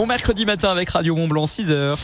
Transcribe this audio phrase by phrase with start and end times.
[0.00, 1.94] Bon mercredi matin avec Radio Mont Blanc 6h.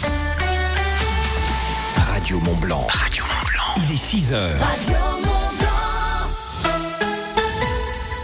[1.96, 2.86] Radio Mont Blanc.
[2.90, 3.86] Radio Mont Blanc.
[3.88, 5.15] Il est 6h.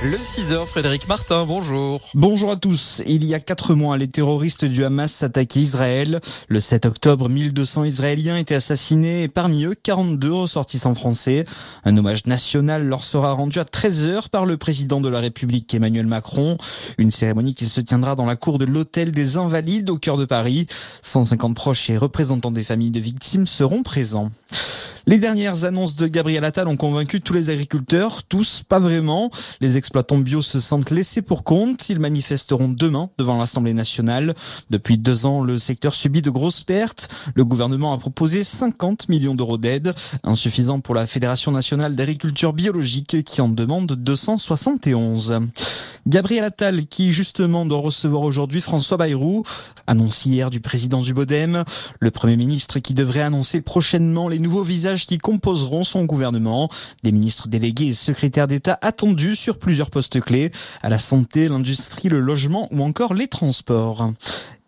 [0.04, 2.00] Le 6h, Frédéric Martin, bonjour.
[2.14, 3.02] Bonjour à tous.
[3.06, 6.20] Il y a quatre mois, les terroristes du Hamas s'attaquaient Israël.
[6.48, 11.44] Le 7 octobre, 1200 Israéliens étaient assassinés et parmi eux, 42 ressortissants français.
[11.84, 16.06] Un hommage national leur sera rendu à 13h par le président de la République, Emmanuel
[16.06, 16.56] Macron.
[16.98, 20.24] Une cérémonie qui se tiendra dans la cour de l'Hôtel des Invalides au cœur de
[20.24, 20.66] Paris.
[21.02, 24.30] 150 proches et représentants des familles de victimes seront présents.
[25.06, 29.30] Les dernières annonces de Gabriel Attal ont convaincu tous les agriculteurs, tous, pas vraiment.
[29.60, 31.88] Les exploitants bio se sentent laissés pour compte.
[31.88, 34.34] Ils manifesteront demain devant l'Assemblée nationale.
[34.70, 37.08] Depuis deux ans, le secteur subit de grosses pertes.
[37.34, 39.92] Le gouvernement a proposé 50 millions d'euros d'aide,
[40.22, 45.40] insuffisant pour la Fédération nationale d'agriculture biologique qui en demande 271.
[46.06, 49.44] Gabriel Attal, qui justement doit recevoir aujourd'hui François Bayrou,
[49.86, 51.62] annonce hier du président du Bodem,
[52.00, 56.68] le Premier ministre qui devrait annoncer prochainement les nouveaux visages qui composeront son gouvernement,
[57.02, 60.50] des ministres délégués et secrétaires d'État attendus sur plusieurs postes clés,
[60.82, 64.12] à la santé, l'industrie, le logement ou encore les transports.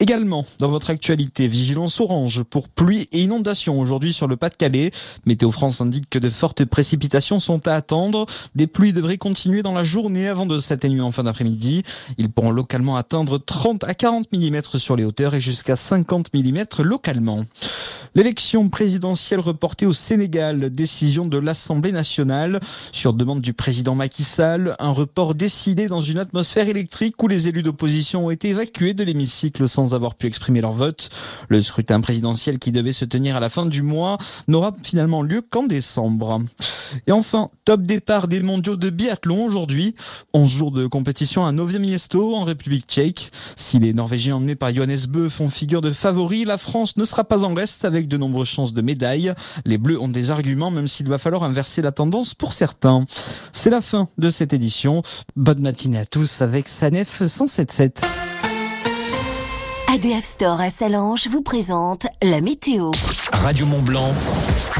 [0.00, 4.90] Également, dans votre actualité, vigilance orange pour pluie et inondations aujourd'hui sur le Pas-de-Calais.
[5.24, 8.26] Météo France indique que de fortes précipitations sont à attendre.
[8.56, 11.84] Des pluies devraient continuer dans la journée avant de s'atténuer en fin d'après-midi.
[12.18, 16.64] Ils pourront localement atteindre 30 à 40 mm sur les hauteurs et jusqu'à 50 mm
[16.82, 17.44] localement.
[18.16, 22.60] L'élection présidentielle reportée au Sénégal, décision de l'Assemblée nationale
[22.92, 27.48] sur demande du président Macky Sall, un report décidé dans une atmosphère électrique où les
[27.48, 31.10] élus d'opposition ont été évacués de l'hémicycle sans avoir pu exprimer leur vote.
[31.48, 34.16] Le scrutin présidentiel qui devait se tenir à la fin du mois
[34.48, 36.40] n'aura finalement lieu qu'en décembre.
[37.06, 39.94] Et enfin, top départ des mondiaux de biathlon aujourd'hui.
[40.32, 43.30] 11 jours de compétition à Novi Miesto en République tchèque.
[43.56, 47.24] Si les Norvégiens emmenés par Johannes Bö font figure de favoris, la France ne sera
[47.24, 49.32] pas en reste avec de nombreuses chances de médailles.
[49.64, 53.04] Les Bleus ont des arguments même s'il va falloir inverser la tendance pour certains.
[53.52, 55.02] C'est la fin de cette édition.
[55.36, 58.33] Bonne matinée à tous avec Sanef 177.
[59.94, 62.90] ADF Store à Salange vous présente la météo.
[63.30, 64.12] Radio Mont Blanc.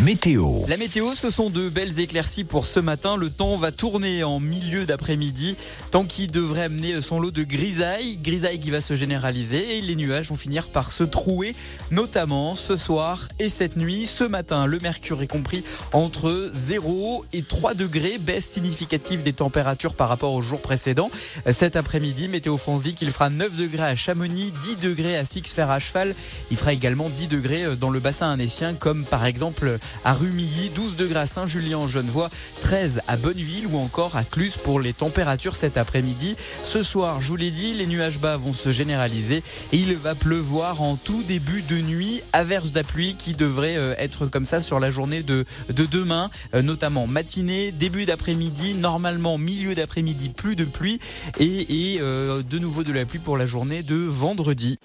[0.03, 0.67] Météo.
[0.67, 3.17] La météo, ce sont de belles éclaircies pour ce matin.
[3.17, 5.57] Le temps va tourner en milieu d'après-midi,
[5.93, 9.95] temps qui devrait amener son lot de grisaille, grisaille qui va se généraliser et les
[9.95, 11.55] nuages vont finir par se trouer,
[11.93, 14.09] notamment ce soir et cette nuit.
[14.09, 19.95] Ce matin, le mercure est compris entre 0 et 3 degrés, baisse significative des températures
[19.95, 21.09] par rapport au jour précédent.
[21.53, 25.71] Cet après-midi, Météo France dit qu'il fera 9 degrés à Chamonix, 10 degrés à Six-Fer
[25.71, 26.15] à cheval.
[26.51, 30.97] Il fera également 10 degrés dans le bassin annécien, comme par exemple à Rumilly, 12
[30.97, 35.57] degrés à Saint-Julien en Genevois, 13 à Bonneville ou encore à Cluse pour les températures
[35.57, 36.37] cet après-midi.
[36.65, 39.43] Ce soir, je vous l'ai dit, les nuages bas vont se généraliser
[39.73, 44.45] et il va pleuvoir en tout début de nuit, averse pluie qui devrait être comme
[44.45, 50.57] ça sur la journée de, de demain, notamment matinée, début d'après-midi, normalement milieu d'après-midi, plus
[50.57, 50.99] de pluie
[51.39, 54.79] et, et de nouveau de la pluie pour la journée de vendredi.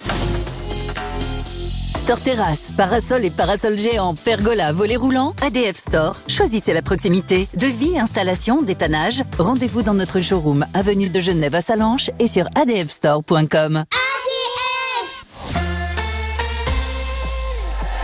[2.10, 6.16] Store terrasse, parasol et parasol géant, pergola, volet roulant, ADF Store.
[6.28, 7.48] Choisissez la proximité.
[7.54, 9.24] Devis, installation, dépannage.
[9.38, 13.84] Rendez-vous dans notre showroom, avenue de Genève à Salanches et sur adfstore.com.
[13.84, 15.26] ADF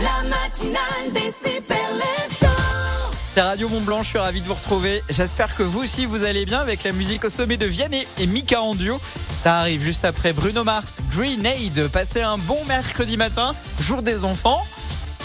[0.00, 1.32] La matinale des
[3.42, 5.02] Radio Mont Blanc, je suis ravi de vous retrouver.
[5.10, 8.26] J'espère que vous aussi vous allez bien avec la musique au sommet de Vianney et
[8.26, 8.98] Mika en duo.
[9.36, 11.88] Ça arrive juste après Bruno Mars, Grenade.
[11.88, 14.62] Passez un bon mercredi matin, jour des enfants.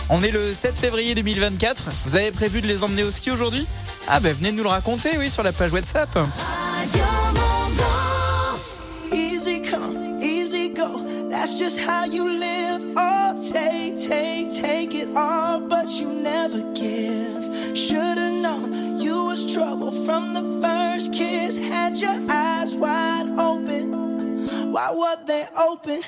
[0.09, 1.85] On est le 7 février 2024.
[2.05, 3.65] Vous avez prévu de les emmener au ski aujourd'hui?
[4.09, 6.09] Ah ben venez nous le raconter, oui, sur la page WhatsApp.
[19.61, 21.59] Trouble from the first kiss.
[21.59, 24.71] Had your eyes wide open.
[24.71, 26.01] Why were they open?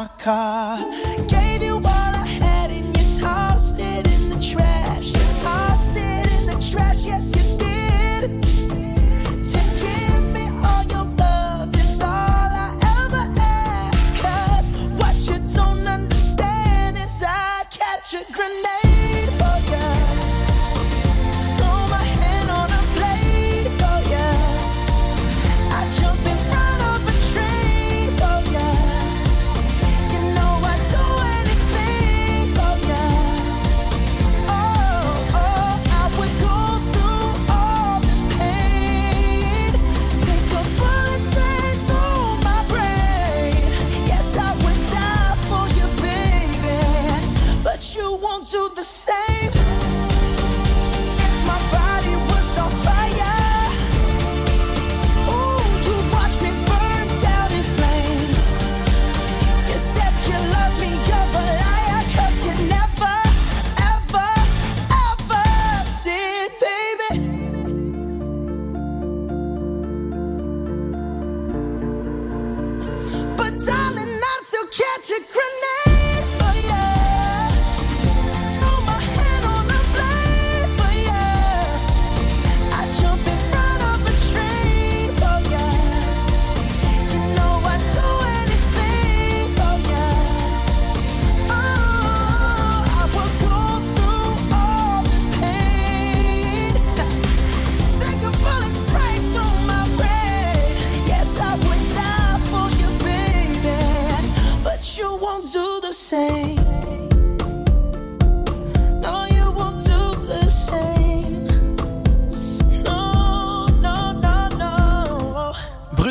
[0.00, 0.78] My car.
[1.28, 5.08] Gave you all I had and you tossed it in the trash.
[5.08, 8.59] You tossed it in the trash, yes you did.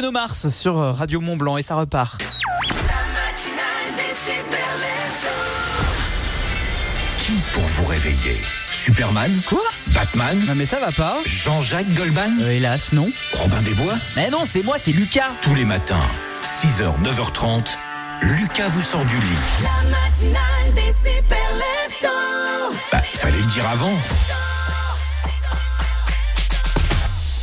[0.09, 2.19] Bruno Mars sur Radio Mont Blanc et ça repart.
[7.17, 8.41] Qui pour vous réveiller?
[8.71, 9.39] Superman?
[9.47, 9.61] Quoi?
[9.88, 10.44] Batman?
[10.47, 11.19] Non mais ça va pas.
[11.25, 12.39] Jean-Jacques Goldman?
[12.41, 13.11] Euh, hélas, non.
[13.33, 13.94] Robin des Bois?
[14.15, 15.29] Mais non, c'est moi, c'est Lucas.
[15.44, 16.09] Tous les matins,
[16.41, 17.77] 6h, 9h30,
[18.21, 19.27] Lucas vous sort du lit.
[19.61, 21.38] La matinale des super.
[22.91, 23.94] Bah, fallait le dire avant.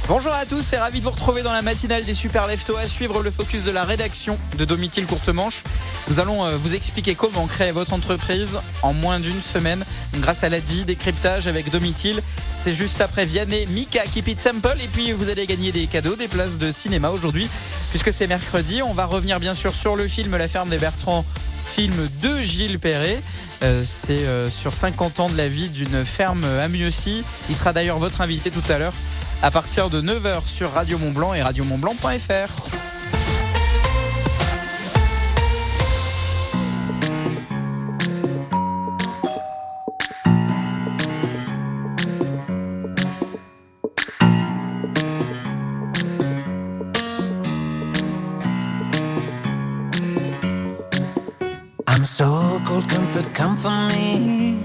[0.09, 2.87] Bonjour à tous et ravi de vous retrouver dans la matinale des Super Leftos à
[2.87, 5.65] suivre le focus de la rédaction de Domitil Courtemanche.
[6.09, 9.85] Nous allons euh, vous expliquer comment créer votre entreprise en moins d'une semaine
[10.21, 12.23] grâce à l'ADI, décryptage avec Domitil.
[12.53, 16.15] C'est juste après Vianney, Mika, Keep It Simple et puis vous allez gagner des cadeaux,
[16.15, 17.49] des places de cinéma aujourd'hui
[17.91, 18.83] puisque c'est mercredi.
[18.83, 21.25] On va revenir bien sûr sur le film La ferme des Bertrands
[21.67, 23.21] film de Gilles Perret.
[23.65, 27.25] Euh, c'est euh, sur 50 ans de la vie d'une ferme à Mieuxy.
[27.49, 28.95] Il sera d'ailleurs votre invité tout à l'heure
[29.43, 32.87] à partir de 9h sur Radio Montblanc et radiomontblanc.fr.
[52.17, 54.59] So cold, comfort, come for me.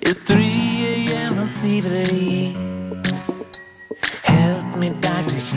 [0.00, 1.38] It's 3 a.m.
[1.38, 2.73] I'm thievery.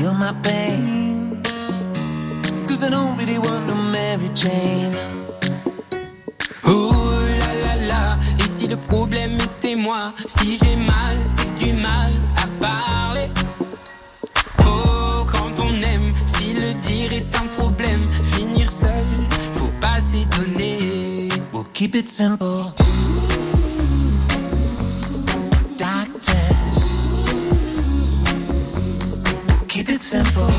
[0.08, 1.44] Help me, doctor, heal my pain.
[2.68, 4.96] Cause I don't really want no Mary Jane.
[6.66, 11.74] Oh là là là, et si le problème était moi, si j'ai mal, c'est du
[11.74, 13.28] mal à parler.
[14.60, 19.06] Oh, quand on aime, si le dire est un problème, finir seul,
[19.56, 21.30] faut pas s'étonner.
[21.52, 22.74] We'll keep it simple.
[25.78, 26.67] Doctor.
[29.98, 30.52] It simple.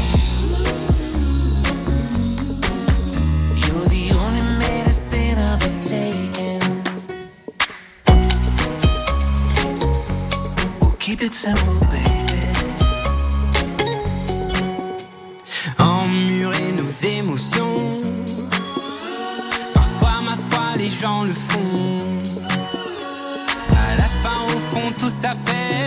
[3.62, 5.80] You're the only medicine I've been
[10.98, 12.42] keep it simple, baby.
[15.78, 18.24] Emmurer nos émotions.
[19.72, 22.20] Parfois, ma foi, les gens le font.
[23.70, 25.77] À la fin, au fond, tout ça fait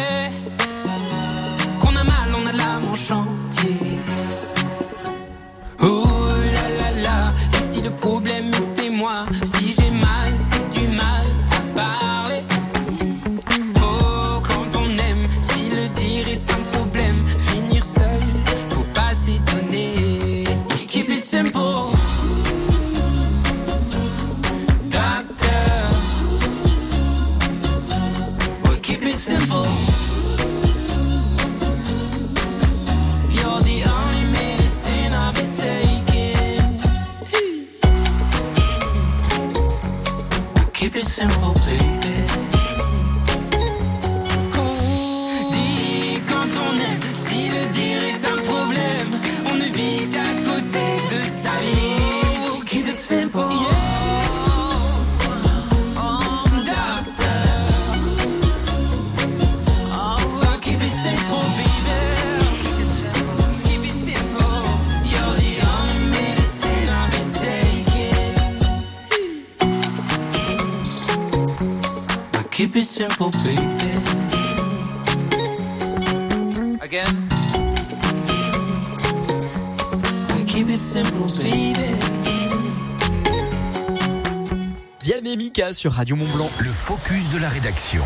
[85.03, 86.49] Vianney Mika sur Radio Mont Blanc.
[86.59, 88.03] Le focus de la rédaction.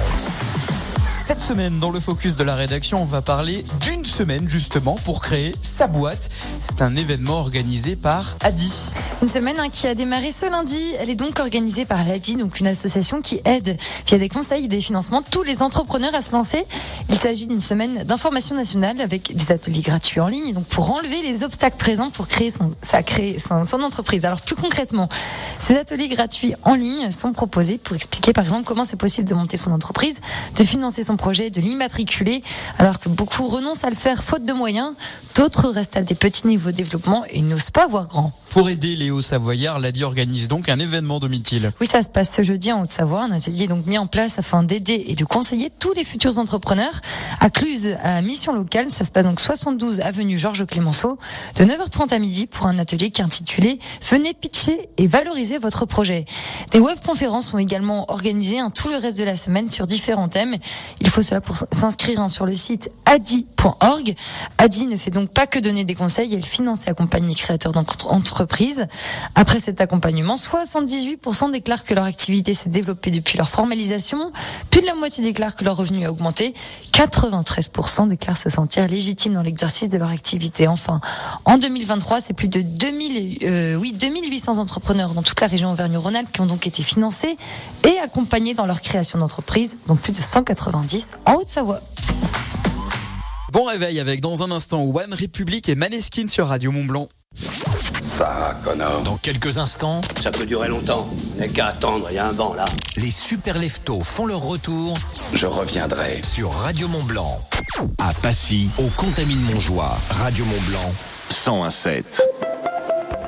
[1.25, 5.19] Cette semaine, dans le focus de la rédaction, on va parler d'une semaine justement pour
[5.19, 6.29] créer sa boîte.
[6.61, 8.91] C'est un événement organisé par Adi.
[9.25, 10.93] Une semaine hein, qui a démarré ce lundi.
[10.99, 14.67] Elle est donc organisée par l'ADI, donc une association qui aide via des conseils et
[14.67, 16.63] des financements tous les entrepreneurs à se lancer.
[17.09, 21.23] Il s'agit d'une semaine d'information nationale avec des ateliers gratuits en ligne, donc pour enlever
[21.23, 22.71] les obstacles présents pour créer son,
[23.65, 24.25] son entreprise.
[24.25, 25.09] Alors plus concrètement,
[25.57, 29.33] ces ateliers gratuits en ligne sont proposés pour expliquer par exemple comment c'est possible de
[29.33, 30.19] monter son entreprise,
[30.55, 32.43] de financer son projet, de l'immatriculer,
[32.77, 34.93] alors que beaucoup renoncent à le faire faute de moyens.
[35.33, 38.31] D'autres restent à des petits niveaux de développement et n'osent pas voir grand.
[38.51, 41.71] Pour aider les Hauts-Savoyards, l'Adi organise donc un événement domicile.
[41.81, 43.23] Oui, ça se passe ce jeudi en Haute-Savoie.
[43.23, 47.01] Un atelier donc mis en place afin d'aider et de conseiller tous les futurs entrepreneurs.
[47.39, 51.17] À Cluse, à mission locale, ça se passe donc 72 avenue Georges Clémenceau,
[51.55, 53.79] de 9h30 à midi pour un atelier qui est intitulé
[54.09, 56.25] Venez pitcher et valoriser votre projet.
[56.71, 60.55] Des webconférences sont également organisées tout le reste de la semaine sur différents thèmes.
[60.99, 64.15] Il faut cela pour s'inscrire hein, sur le site adi.org.
[64.57, 67.73] Adi ne fait donc pas que donner des conseils, elle finance et accompagne les créateurs
[67.73, 68.87] d'entreprises.
[69.35, 74.31] Après cet accompagnement, 78% déclarent que leur activité s'est développée depuis leur formalisation.
[74.69, 76.53] Plus de la moitié déclarent que leur revenu a augmenté.
[76.93, 80.67] 93% déclarent se sentir légitimes dans l'exercice de leur activité.
[80.67, 81.01] Enfin,
[81.43, 86.31] en 2023, c'est plus de 2000, euh, oui, 2800 entrepreneurs dans toute la région Auvergne-Rhône-Alpes
[86.31, 87.37] qui ont donc été financés
[87.83, 91.81] et accompagnés dans leur création d'entreprise, dont plus de 190 en Haute-Savoie.
[93.51, 97.07] Bon réveil avec dans un instant One Republic et Maneskin sur Radio Mont Blanc.
[98.05, 99.01] Ça, Connor.
[99.01, 101.07] Dans quelques instants, Ça peut durer longtemps.
[101.37, 102.65] N'est qu'à attendre, il y a un banc là.
[102.97, 104.95] les super leftos font leur retour
[105.33, 106.21] Je reviendrai.
[106.23, 107.39] sur Radio Mont Blanc.
[107.97, 110.93] À Passy, au Contamine Montjoie, Radio Mont Blanc,
[111.47, 112.44] 1017.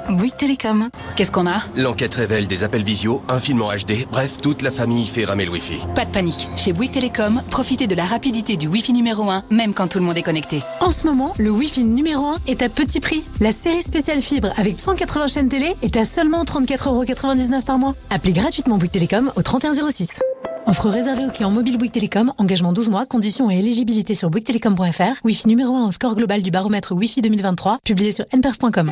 [0.10, 0.90] Bouygues Télécom.
[1.16, 1.62] Qu'est-ce qu'on a?
[1.76, 5.46] L'enquête révèle des appels visio, un film en HD, bref, toute la famille fait ramer
[5.46, 5.80] le Wi-Fi.
[5.96, 6.50] Pas de panique.
[6.56, 10.06] Chez Bouygues Télécom, profitez de la rapidité du Wi-Fi numéro 1, même quand tout le
[10.06, 10.62] monde est connecté.
[10.80, 13.24] En ce moment, le Wi-Fi numéro 1 est à petit prix.
[13.40, 17.96] La série spéciale fibre avec 180 chaînes télé est à seulement 34,99€ par mois.
[18.10, 20.22] Appelez gratuitement Bouygues Télécom au 3106.
[20.68, 25.22] Offre réservée aux clients mobiles Bouygues Télécom, engagement 12 mois, conditions et éligibilité sur bouyguestelecom.fr.
[25.24, 28.92] Wi-Fi numéro 1 au score global du baromètre Wi-Fi 2023, publié sur nperf.com.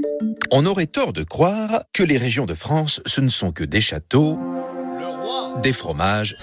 [0.53, 3.79] On aurait tort de croire que les régions de France, ce ne sont que des
[3.79, 4.37] châteaux,
[5.63, 6.35] des fromages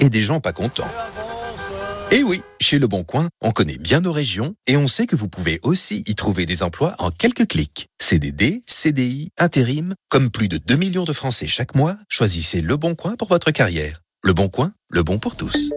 [0.00, 0.90] et des gens pas contents.
[2.10, 5.14] Et oui, chez Le Bon Coin, on connaît bien nos régions et on sait que
[5.14, 7.86] vous pouvez aussi y trouver des emplois en quelques clics.
[8.00, 12.96] CDD, CDI, intérim, comme plus de 2 millions de Français chaque mois, choisissez Le Bon
[12.96, 14.02] Coin pour votre carrière.
[14.24, 15.70] Le Bon Coin, le bon pour tous.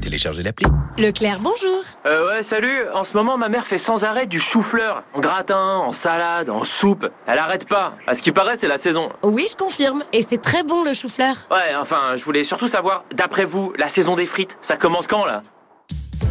[0.00, 0.66] Téléchargez l'appli.
[0.98, 1.82] Leclerc, bonjour.
[2.06, 2.88] Euh, ouais, salut.
[2.94, 5.02] En ce moment, ma mère fait sans arrêt du chou-fleur.
[5.14, 7.06] En gratin, en salade, en soupe.
[7.26, 7.94] Elle arrête pas.
[8.06, 9.10] À ce qui paraît, c'est la saison.
[9.22, 10.02] Oui, je confirme.
[10.12, 11.34] Et c'est très bon le chou-fleur.
[11.50, 15.24] Ouais, enfin, je voulais surtout savoir, d'après vous, la saison des frites, ça commence quand,
[15.24, 15.42] là?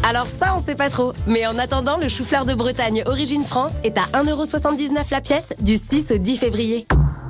[0.08, 1.14] Alors ça, on sait pas trop.
[1.28, 5.76] Mais en attendant, le chou-fleur de Bretagne Origine France est à 1,79€ la pièce du
[5.76, 6.88] 6 au 10 février.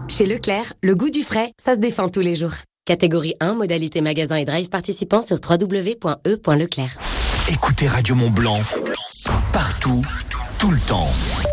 [0.08, 2.53] Chez Leclerc, le goût du frais, ça se défend tous les jours.
[2.89, 6.98] Catégorie 1, modalité magasin et drive participant sur www.e.leclerc.
[7.48, 8.60] Écoutez Radio Mont Blanc
[9.53, 10.01] partout,
[10.58, 11.08] tout le temps.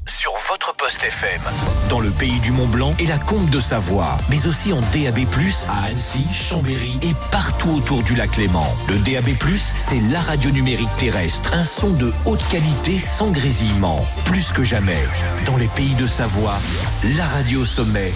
[0.06, 1.42] Sur votre poste FM,
[1.90, 5.18] dans le pays du Mont Blanc et la Comte de Savoie, mais aussi en DAB+,
[5.68, 8.66] à Annecy, Chambéry et partout autour du lac Léman.
[8.88, 14.02] Le DAB+, c'est la radio numérique terrestre, un son de haute qualité sans grésillement.
[14.24, 15.04] Plus que jamais,
[15.44, 16.56] dans les pays de Savoie,
[17.16, 18.14] la radio sommet,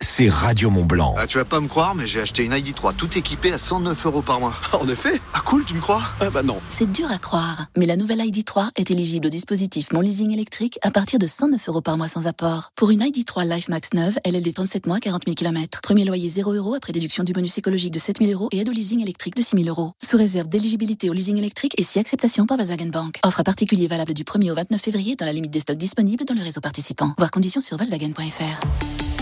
[0.00, 1.14] c'est Radio Mont Blanc.
[1.16, 4.06] Ah, tu vas pas me croire, mais j'ai acheté une ID3 tout équipée à 109
[4.06, 4.52] euros par mois.
[4.72, 6.02] En effet Ah cool, tu me crois?
[6.20, 6.58] Ah bah non.
[6.68, 10.78] C'est dur à croire, mais la nouvelle ID3 est éligible au dispositif Mon Leasing électrique
[10.82, 12.70] à partir de 109 euros par mois sans apport.
[12.76, 15.80] Pour une ID3 Life Max 9, LLD 37 mois, 40 000 km.
[15.82, 18.68] Premier loyer 0 euros après déduction du bonus écologique de 7 000 euros et aide
[18.68, 19.92] au leasing électrique de 6 000 euros.
[20.02, 23.20] Sous réserve d'éligibilité au leasing électrique et si acceptation par Volkswagen Bank.
[23.24, 26.24] Offre à particulier valable du 1er au 29 février dans la limite des stocks disponibles
[26.24, 27.14] dans le réseau participant.
[27.18, 29.13] Voir conditions sur volkswagen.fr.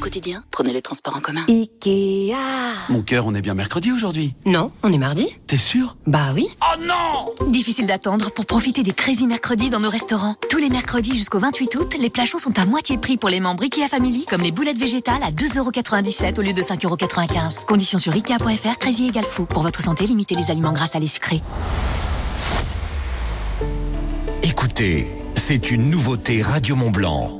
[0.00, 1.44] Au quotidien, prenez les transports en commun.
[1.46, 2.34] Ikea
[2.88, 4.34] Mon cœur, on est bien mercredi aujourd'hui.
[4.46, 5.28] Non, on est mardi.
[5.46, 5.98] T'es sûr?
[6.06, 6.48] Bah oui.
[6.62, 10.36] Oh non Difficile d'attendre pour profiter des Crazy Mercredis dans nos restaurants.
[10.48, 13.40] Tous les mercredis jusqu'au 28 août, les plats chauds sont à moitié prix pour les
[13.40, 17.66] membres Ikea Family, comme les boulettes végétales à 2,97€ au lieu de 5,95€.
[17.66, 19.44] Conditions sur Ikea.fr, Crazy égale fou.
[19.44, 21.42] Pour votre santé, limitez les aliments gras à les sucrés.
[24.44, 27.39] Écoutez, c'est une nouveauté Radio Mont Blanc.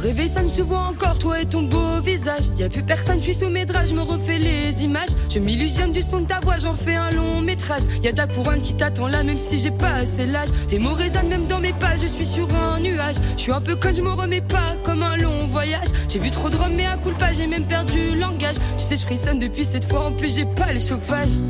[0.00, 2.46] Réveil sonne, je te vois encore, toi et ton beau visage.
[2.58, 5.10] Y a plus personne, je suis sous mes draps, je me refais les images.
[5.28, 7.82] Je m'illusionne du son de ta voix, j'en fais un long métrage.
[8.02, 10.48] Y a ta couronne qui t'attend là, même si j'ai pas assez l'âge.
[10.68, 13.16] Tes mots résonnent même dans mes pas, je suis sur un nuage.
[13.36, 15.88] Je suis un peu con, je me remets pas comme un long voyage.
[16.08, 18.56] J'ai bu trop de rhum, mais à coup pas, j'ai même perdu langage.
[18.78, 21.42] Tu sais, je frissonne depuis cette fois, en plus j'ai pas le chauffage.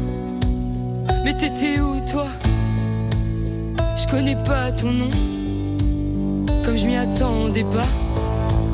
[1.24, 2.26] Mais t'étais où toi?
[3.96, 5.10] Je connais pas ton nom,
[6.64, 7.86] comme je m'y attendais pas.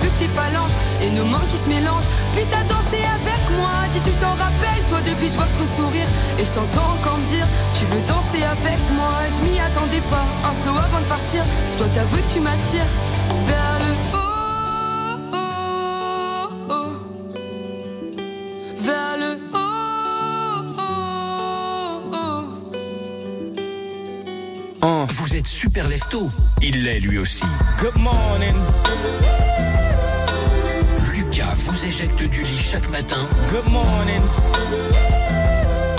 [0.00, 2.08] plus que tes phalanges et nos mains qui se mélangent.
[2.34, 6.08] Puis t'as dansé avec moi, dis tu t'en rappelles, toi depuis je vois ton sourire
[6.38, 9.12] et je t'entends encore me dire tu veux danser avec moi.
[9.34, 12.90] Je m'y attendais pas, un slow avant de partir, je dois t'avouer que tu m'attires
[13.46, 14.28] vers le haut,
[15.32, 15.36] oh,
[16.70, 16.92] oh.
[18.78, 19.58] vers le haut,
[20.78, 20.82] oh,
[24.82, 25.04] oh.
[25.08, 26.30] Vous êtes super lefto.
[26.62, 27.44] Il l'est lui aussi.
[27.78, 28.54] Good morning.
[31.68, 33.26] Vous éjecte du lit chaque matin.
[33.50, 34.22] Good morning.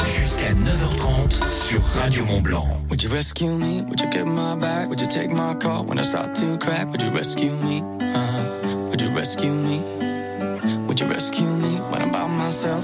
[0.03, 2.65] Jusqu'à 9h30 sur Radio Mont Blanc.
[2.89, 3.82] Would you rescue me?
[3.88, 4.89] Would you get my back?
[4.89, 6.89] Would you take my call when I start to crack?
[6.91, 7.82] Would you rescue me?
[8.01, 8.88] Uh-huh.
[8.89, 9.79] Would you rescue me?
[10.88, 12.84] Would you rescue me when I'm by myself?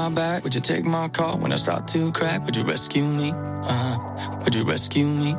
[0.00, 0.44] my back?
[0.44, 2.44] Would you take my call when I start to crack?
[2.46, 3.32] Would you rescue me?
[3.32, 4.38] Uh-huh.
[4.42, 5.34] would you rescue me?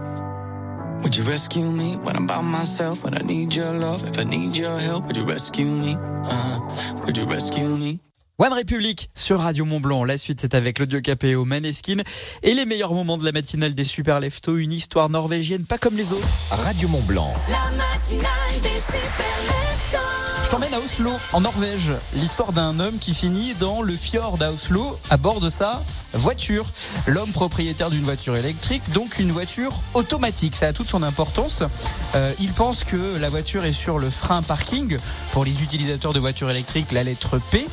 [1.02, 3.04] Would you rescue me when I'm by myself?
[3.04, 5.96] When I need your love, if I need your help, would you rescue me?
[5.96, 7.04] Uh-huh.
[7.06, 8.11] would you rescue me?
[8.44, 10.04] One République sur Radio Mont Blanc.
[10.04, 11.98] La suite, c'est avec l'audio KPO Maneskin
[12.42, 15.96] et les meilleurs moments de la matinale des Super Leftos, une histoire norvégienne pas comme
[15.96, 16.28] les autres.
[16.50, 17.32] Radio Mont Blanc.
[17.50, 19.98] La matinale des super leftos.
[20.44, 21.94] Je t'emmène à Oslo, en Norvège.
[22.16, 26.66] L'histoire d'un homme qui finit dans le fjord à Oslo à bord de sa voiture.
[27.06, 30.56] L'homme propriétaire d'une voiture électrique, donc une voiture automatique.
[30.56, 31.62] Ça a toute son importance.
[32.16, 34.98] Euh, il pense que la voiture est sur le frein parking.
[35.32, 37.68] Pour les utilisateurs de voitures électriques, la lettre P.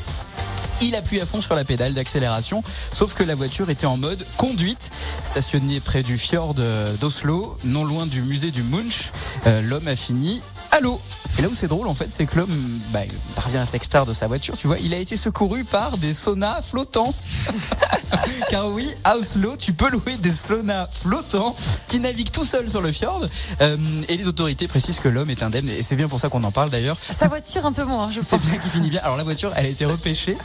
[0.80, 2.62] Il appuie à fond sur la pédale d'accélération,
[2.92, 4.90] sauf que la voiture était en mode conduite.
[5.24, 9.10] Stationnée près du fjord euh, d'Oslo, non loin du musée du Munch,
[9.46, 11.00] euh, l'homme a fini à l'eau.
[11.38, 13.00] Et là où c'est drôle, en fait, c'est que l'homme bah,
[13.36, 14.56] parvient à s'extraire de sa voiture.
[14.56, 17.14] Tu vois, il a été secouru par des saunas flottants.
[18.50, 21.54] Car oui, à Oslo, tu peux louer des saunas flottants
[21.86, 23.24] qui naviguent tout seuls sur le fjord.
[23.60, 23.76] Euh,
[24.08, 25.68] et les autorités précisent que l'homme est indemne.
[25.68, 26.96] Et c'est bien pour ça qu'on en parle d'ailleurs.
[27.08, 28.40] Sa voiture un peu moins, je C'est pense.
[28.42, 29.00] bien qui finit bien.
[29.04, 30.36] Alors la voiture, elle a été repêchée.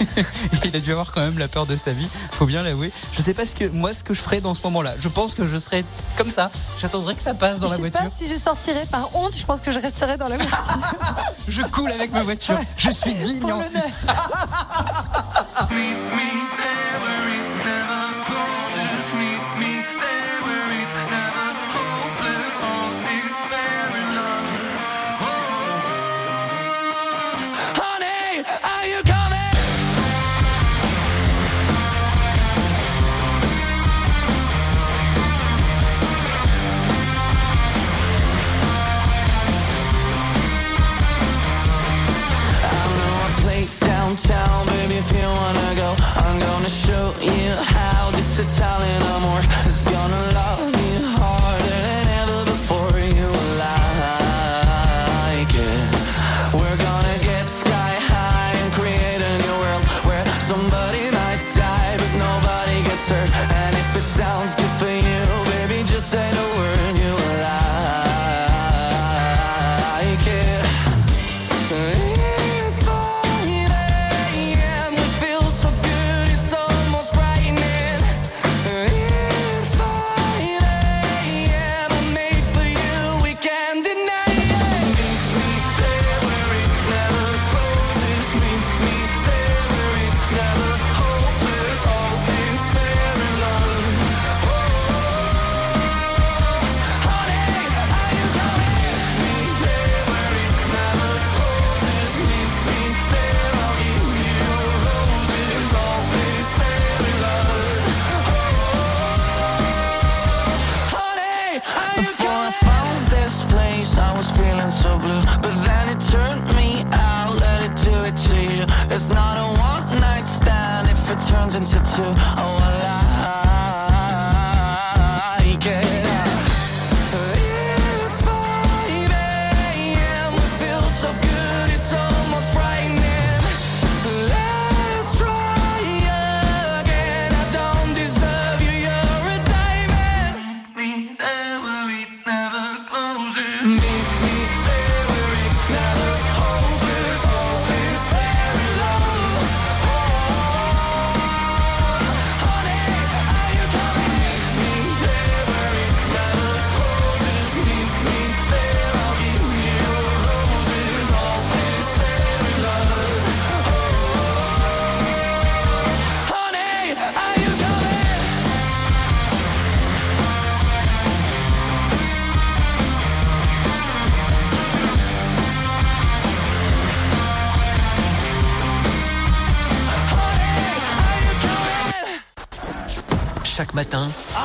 [0.64, 2.08] il a dû avoir quand même la peur de sa vie.
[2.32, 2.92] Faut bien l'avouer.
[3.16, 4.94] Je sais pas ce que moi ce que je ferais dans ce moment-là.
[5.00, 5.84] Je pense que je serais
[6.16, 6.50] comme ça.
[6.78, 8.00] J'attendrais que ça passe dans je la sais voiture.
[8.00, 10.78] pas si je sortirais par honte, je pense que je resterais dans la voiture.
[11.48, 12.60] Je coule avec ma voiture.
[12.76, 13.40] Je suis digne.
[13.40, 13.68] Pour l'honneur.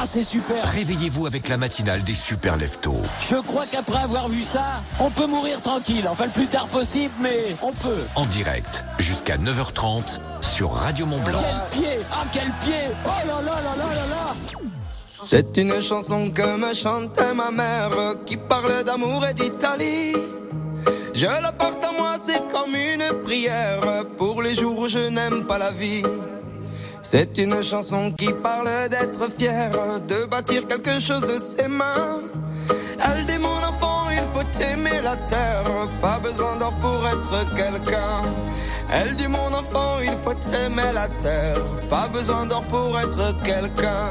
[0.07, 3.01] c'est super réveillez-vous avec la matinale des super leftos.
[3.29, 6.07] Je crois qu'après avoir vu ça, on peut mourir tranquille.
[6.09, 8.05] Enfin, le plus tard possible, mais on peut.
[8.15, 11.43] En direct, jusqu'à 9h30 sur Radio Mont Blanc.
[11.71, 14.33] Quel pied Ah, quel pied Oh là là là là là là
[15.25, 20.13] C'est une chanson que me chantait ma mère qui parle d'amour et d'Italie.
[21.13, 25.45] Je la porte à moi, c'est comme une prière pour les jours où je n'aime
[25.45, 26.03] pas la vie.
[27.09, 29.69] C'est une chanson qui parle d'être fier,
[30.09, 32.19] de bâtir quelque chose de ses mains.
[32.99, 35.63] Elle dit mon enfant, il faut aimer la terre,
[36.01, 38.25] pas besoin d'or pour être quelqu'un.
[38.91, 41.55] Elle dit mon enfant, il faut aimer la terre,
[41.89, 44.09] pas besoin d'or pour être quelqu'un.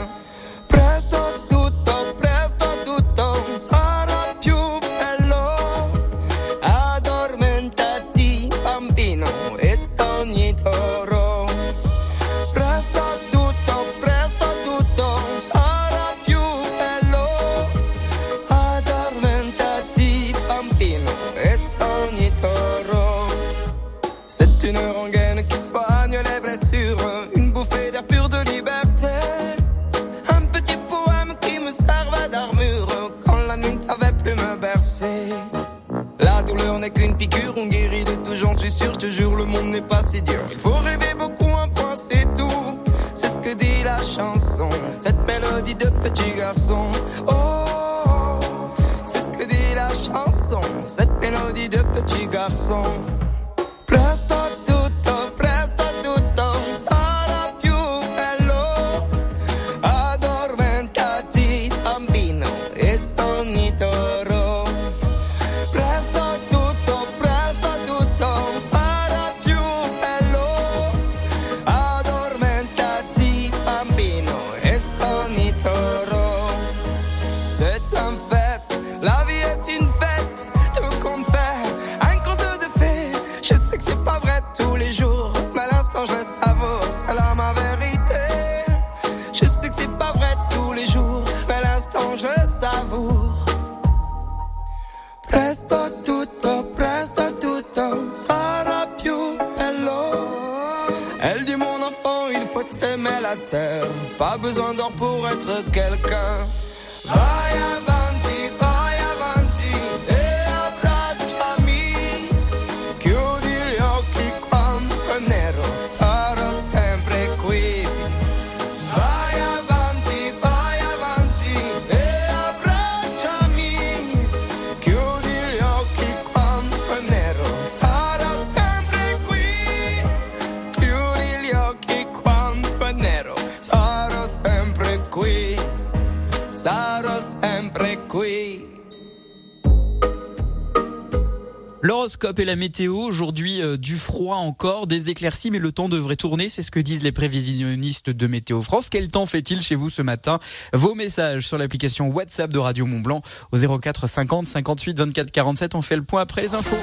[141.86, 146.16] L'horoscope et la météo, aujourd'hui euh, du froid encore, des éclaircies, mais le temps devrait
[146.16, 148.88] tourner, c'est ce que disent les prévisionnistes de Météo France.
[148.88, 150.40] Quel temps fait-il chez vous ce matin?
[150.72, 153.20] Vos messages sur l'application WhatsApp de Radio Mont Blanc
[153.52, 155.76] au 04 50 58 24 47.
[155.76, 156.74] On fait le point après les infos.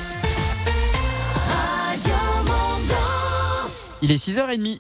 [4.02, 4.80] Il est 6h30.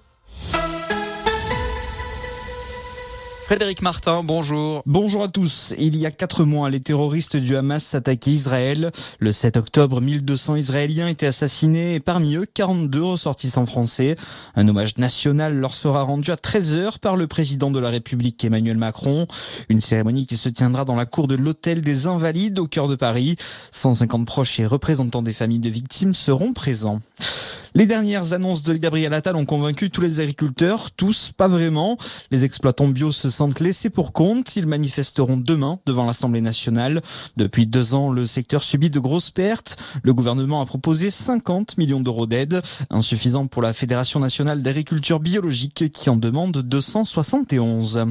[3.45, 4.83] Frédéric Martin, bonjour.
[4.85, 5.73] Bonjour à tous.
[5.77, 8.91] Il y a quatre mois, les terroristes du Hamas s'attaquaient Israël.
[9.19, 14.15] Le 7 octobre, 1200 Israéliens étaient assassinés et parmi eux, 42 ressortissants français.
[14.55, 18.77] Un hommage national leur sera rendu à 13h par le président de la République Emmanuel
[18.77, 19.27] Macron.
[19.67, 22.95] Une cérémonie qui se tiendra dans la cour de l'hôtel des Invalides au cœur de
[22.95, 23.35] Paris.
[23.71, 27.01] 150 proches et représentants des familles de victimes seront présents.
[27.75, 31.97] Les dernières annonces de Gabriel Attal ont convaincu tous les agriculteurs, tous, pas vraiment.
[32.29, 34.55] Les exploitants bio se sentent laissés pour compte.
[34.55, 37.01] Ils manifesteront demain devant l'Assemblée nationale.
[37.35, 39.75] Depuis deux ans, le secteur subit de grosses pertes.
[40.03, 45.91] Le gouvernement a proposé 50 millions d'euros d'aide, insuffisant pour la Fédération nationale d'agriculture biologique
[45.91, 48.05] qui en demande 271.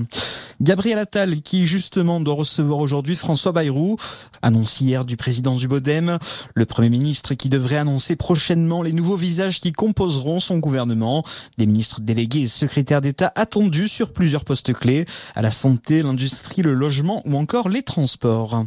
[0.61, 3.96] Gabriel Attal, qui justement doit recevoir aujourd'hui François Bayrou,
[4.42, 6.18] annonce hier du président du Bodem,
[6.55, 11.24] le Premier ministre qui devrait annoncer prochainement les nouveaux visages qui composeront son gouvernement,
[11.58, 16.62] des ministres délégués et secrétaires d'État attendus sur plusieurs postes clés, à la santé, l'industrie,
[16.62, 18.64] le logement ou encore les transports.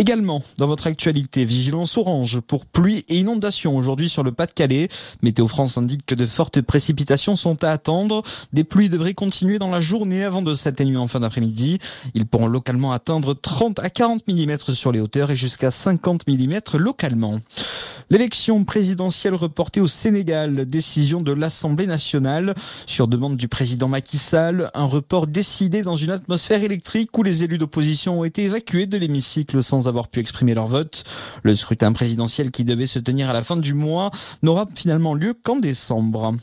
[0.00, 4.86] Également, dans votre actualité, vigilance orange pour pluie et inondation aujourd'hui sur le Pas-de-Calais.
[5.22, 8.22] Météo France indique que de fortes précipitations sont à attendre.
[8.52, 11.78] Des pluies devraient continuer dans la journée avant de s'atténuer en fin d'après-midi.
[12.14, 16.60] Ils pourront localement atteindre 30 à 40 mm sur les hauteurs et jusqu'à 50 mm
[16.74, 17.40] localement.
[18.10, 22.54] L'élection présidentielle reportée au Sénégal, décision de l'Assemblée nationale
[22.86, 27.44] sur demande du président Macky Sall, un report décidé dans une atmosphère électrique où les
[27.44, 31.04] élus d'opposition ont été évacués de l'hémicycle sans avoir pu exprimer leur vote.
[31.42, 34.10] Le scrutin présidentiel qui devait se tenir à la fin du mois
[34.42, 36.34] n'aura finalement lieu qu'en décembre.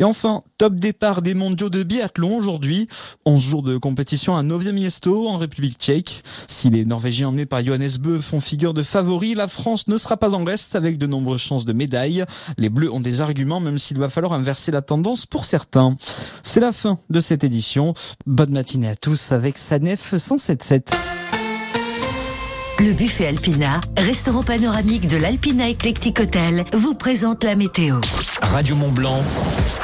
[0.00, 2.86] Et enfin, top départ des mondiaux de biathlon aujourd'hui.
[3.24, 6.22] 11 jours de compétition à Novi Miesto en République tchèque.
[6.48, 10.18] Si les Norvégiens emmenés par Johannes Bö font figure de favoris, la France ne sera
[10.18, 12.24] pas en reste avec de nombreuses chances de médailles.
[12.56, 15.96] Les Bleus ont des arguments même s'il va falloir inverser la tendance pour certains.
[16.42, 17.94] C'est la fin de cette édition.
[18.26, 21.17] Bonne matinée à tous avec Sanef 177.
[22.80, 27.96] Le buffet Alpina, restaurant panoramique de l'Alpina Eclectic Hotel, vous présente la météo.
[28.40, 29.20] Radio Mont Blanc,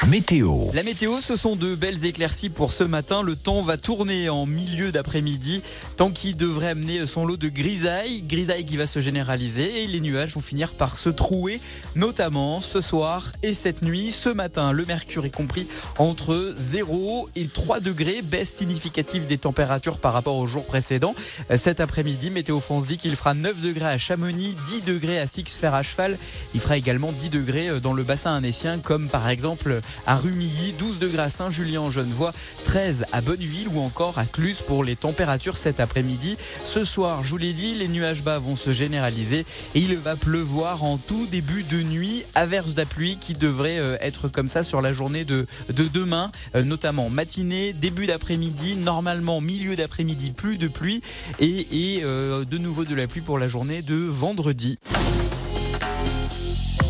[0.07, 0.70] météo.
[0.74, 3.22] La météo, ce sont de belles éclaircies pour ce matin.
[3.22, 5.62] Le temps va tourner en milieu d'après-midi,
[5.96, 10.00] temps qui devrait amener son lot de grisaille, grisaille qui va se généraliser et les
[10.00, 11.61] nuages vont finir par se trouer,
[11.96, 14.12] notamment ce soir et cette nuit.
[14.12, 15.66] Ce matin, le mercure est compris
[15.98, 21.16] entre 0 et 3 degrés, baisse significative des températures par rapport au jour précédent.
[21.57, 25.75] Cet après-midi, Météo France dit qu'il fera 9 degrés à Chamonix, 10 degrés à Six-Fer
[25.75, 26.18] à cheval.
[26.55, 30.99] Il fera également 10 degrés dans le bassin annécien, comme par exemple à Rumilly, 12
[30.99, 32.33] degrés à Saint-Julien en Genevois,
[32.64, 36.37] 13 à Bonneville ou encore à Cluse pour les températures cet après-midi.
[36.64, 40.16] Ce soir, je vous l'ai dit, les nuages bas vont se généraliser et il va
[40.16, 44.83] pleuvoir en tout début de nuit, averse de pluie qui devrait être comme ça sur
[44.83, 51.03] la journée de, de demain, notamment matinée, début d'après-midi, normalement milieu d'après-midi, plus de pluie
[51.38, 54.78] et, euh, de nouveau de la pluie pour la journée de vendredi.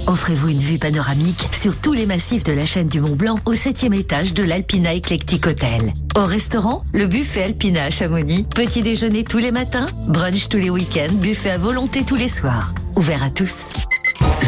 [0.07, 3.55] Offrez-vous une vue panoramique sur tous les massifs de la chaîne du Mont Blanc au
[3.55, 5.93] 7 étage de l'Alpina Eclectic Hotel.
[6.17, 8.45] Au restaurant, le buffet Alpina à Chamonix.
[8.45, 12.73] Petit déjeuner tous les matins, brunch tous les week-ends, buffet à volonté tous les soirs.
[12.97, 13.61] Ouvert à tous.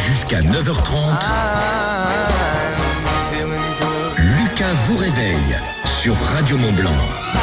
[0.08, 0.96] Jusqu'à 9h30.
[4.18, 7.35] Lucas vous réveille sur Radio Mont Blanc.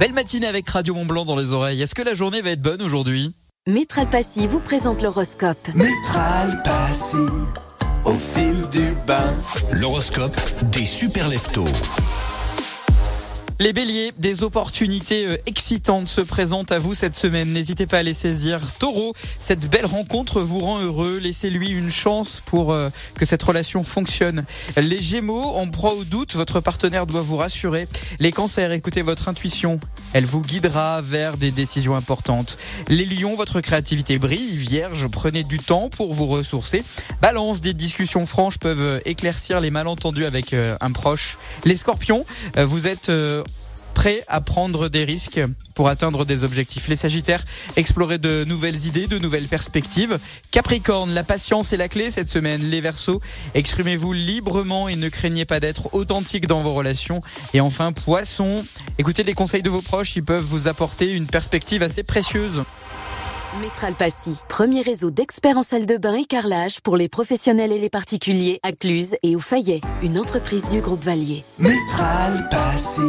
[0.00, 1.82] Belle matinée avec Radio Mont Blanc dans les oreilles.
[1.82, 3.34] Est-ce que la journée va être bonne aujourd'hui?
[3.68, 5.68] Métral Passy vous présente l'horoscope.
[5.74, 7.18] Métral Passy,
[8.06, 9.34] au fil du bain.
[9.70, 10.34] L'horoscope
[10.70, 11.66] des super leftos.
[13.62, 17.52] Les béliers, des opportunités euh, excitantes se présentent à vous cette semaine.
[17.52, 18.58] N'hésitez pas à les saisir.
[18.78, 21.18] Taureau, cette belle rencontre vous rend heureux.
[21.22, 24.46] Laissez-lui une chance pour euh, que cette relation fonctionne.
[24.78, 27.86] Les gémeaux, en proie au doute, votre partenaire doit vous rassurer.
[28.18, 29.78] Les cancers, écoutez votre intuition.
[30.14, 32.56] Elle vous guidera vers des décisions importantes.
[32.88, 34.56] Les lions, votre créativité brille.
[34.56, 36.82] Vierge, prenez du temps pour vous ressourcer.
[37.20, 41.36] Balance, des discussions franches peuvent euh, éclaircir les malentendus avec un proche.
[41.66, 42.24] Les scorpions,
[42.56, 43.10] vous êtes
[43.94, 45.40] prêt à prendre des risques
[45.74, 46.88] pour atteindre des objectifs.
[46.88, 47.44] Les Sagittaires,
[47.76, 50.18] explorer de nouvelles idées, de nouvelles perspectives.
[50.50, 52.62] Capricorne, la patience est la clé cette semaine.
[52.62, 53.20] Les Verseaux,
[53.54, 57.20] exprimez-vous librement et ne craignez pas d'être authentique dans vos relations.
[57.54, 58.64] Et enfin, Poisson,
[58.98, 62.62] écoutez les conseils de vos proches, ils peuvent vous apporter une perspective assez précieuse.
[63.58, 67.80] Métral Passy, premier réseau d'experts en salle de bain et carrelage pour les professionnels et
[67.80, 71.42] les particuliers à Cluse et au Fayet, une entreprise du groupe Valier.
[71.58, 73.00] Métral Passy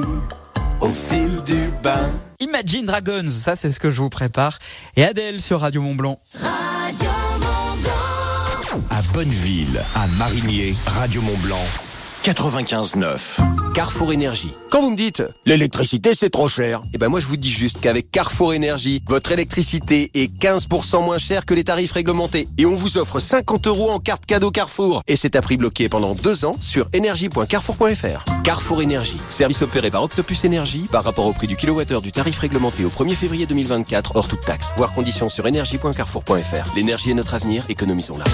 [0.82, 2.10] au fil du bain.
[2.40, 4.58] Imagine Dragons, ça c'est ce que je vous prépare.
[4.96, 6.20] Et Adèle sur Radio Mont Blanc.
[6.34, 7.10] Radio
[7.40, 8.82] Mont Blanc.
[8.90, 11.91] À Bonneville, à Marigné, Radio Mont Blanc.
[12.24, 13.74] 95.9.
[13.74, 14.54] Carrefour Énergie.
[14.70, 17.82] Quand vous me dites l'électricité c'est trop cher, eh ben moi je vous dis juste
[17.82, 22.48] qu'avec Carrefour Énergie, votre électricité est 15% moins chère que les tarifs réglementés.
[22.60, 25.02] Et on vous offre 50 euros en carte cadeau Carrefour.
[25.08, 28.44] Et c'est à prix bloqué pendant deux ans sur énergie.carrefour.fr.
[28.44, 29.18] Carrefour Énergie.
[29.32, 32.90] Service opéré par Octopus Énergie par rapport au prix du kilowattheure du tarif réglementé au
[32.90, 34.74] 1er février 2024 hors toute taxe.
[34.78, 36.76] Voir conditions sur énergie.carrefour.fr.
[36.76, 38.26] L'énergie est notre avenir, économisons-la.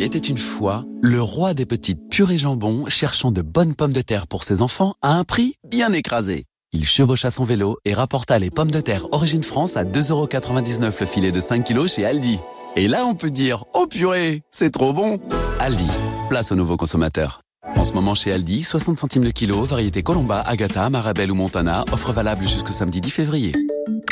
[0.00, 4.00] Il était une fois le roi des petites purées jambon cherchant de bonnes pommes de
[4.00, 6.46] terre pour ses enfants à un prix bien écrasé.
[6.72, 11.06] Il chevaucha son vélo et rapporta les pommes de terre Origine France à 2,99€ le
[11.06, 12.38] filet de 5 kg chez Aldi.
[12.76, 15.20] Et là, on peut dire, oh purée, c'est trop bon
[15.58, 15.90] Aldi,
[16.30, 17.42] place aux nouveaux consommateurs.
[17.76, 21.84] En ce moment chez Aldi, 60 centimes le kilo, variété Colomba, Agatha, Marabelle ou Montana,
[21.92, 23.52] offre valable jusqu'au samedi 10 février.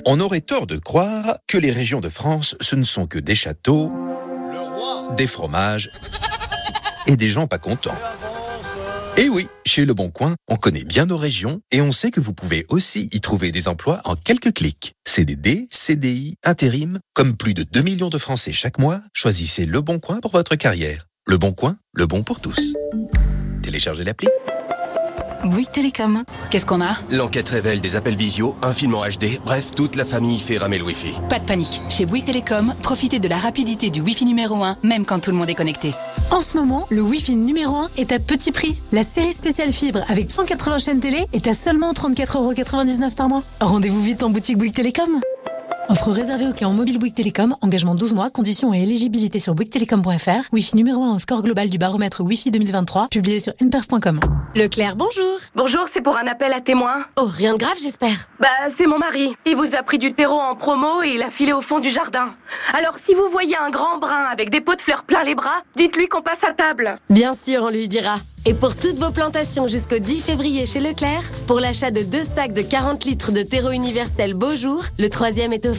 [0.05, 3.35] On aurait tort de croire que les régions de France, ce ne sont que des
[3.35, 3.91] châteaux,
[5.17, 5.91] des fromages
[7.07, 7.97] et des gens pas contents.
[9.17, 12.13] Et eh oui, chez Le Bon Coin, on connaît bien nos régions et on sait
[12.13, 14.93] que vous pouvez aussi y trouver des emplois en quelques clics.
[15.09, 19.99] CDD, CDI, intérim, comme plus de 2 millions de Français chaque mois, choisissez Le Bon
[19.99, 21.07] Coin pour votre carrière.
[21.27, 22.75] Le Bon Coin, le bon pour tous.
[23.61, 24.29] Téléchargez l'appli.
[25.45, 26.25] Bouygues Télécom.
[26.51, 26.97] Qu'est-ce qu'on a?
[27.11, 30.79] L'enquête révèle des appels visio, un film en HD, bref, toute la famille fait ramer
[30.79, 31.15] le Wi-Fi.
[31.29, 31.83] Pas de panique.
[31.89, 35.37] Chez Bouygues Télécom, profitez de la rapidité du Wi-Fi numéro 1, même quand tout le
[35.37, 35.93] monde est connecté.
[36.31, 38.81] En ce moment, le Wi-Fi numéro 1 est à petit prix.
[38.93, 43.43] La série spéciale fibre avec 180 chaînes télé est à seulement 34,99€ par mois.
[43.61, 45.21] Rendez-vous vite en boutique Bouygues Télécom.
[45.91, 50.53] Offre réservée aux clients mobile Bouygues Télécom, engagement 12 mois, conditions et éligibilité sur bouyguestelecom.fr.
[50.53, 54.21] Wi-Fi numéro 1 au score global du baromètre Wi-Fi 2023, publié sur nperf.com.
[54.55, 55.39] Leclerc, bonjour.
[55.55, 57.07] Bonjour, c'est pour un appel à témoin.
[57.17, 58.29] Oh, rien de grave, j'espère.
[58.39, 59.35] Bah, c'est mon mari.
[59.47, 61.89] Il vous a pris du terreau en promo et il a filé au fond du
[61.89, 62.35] jardin.
[62.75, 65.63] Alors, si vous voyez un grand brun avec des pots de fleurs plein les bras,
[65.75, 66.99] dites-lui qu'on passe à table.
[67.09, 68.17] Bien sûr, on lui dira.
[68.47, 72.53] Et pour toutes vos plantations jusqu'au 10 février chez Leclerc, pour l'achat de deux sacs
[72.53, 75.78] de 40 litres de terreau universel Beaujour, le troisième est offert.